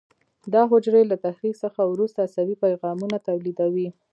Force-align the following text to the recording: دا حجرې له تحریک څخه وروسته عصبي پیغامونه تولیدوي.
دا 0.53 0.61
حجرې 0.71 1.03
له 1.11 1.15
تحریک 1.25 1.55
څخه 1.63 1.81
وروسته 1.85 2.19
عصبي 2.27 2.55
پیغامونه 2.65 3.17
تولیدوي. 3.27 3.87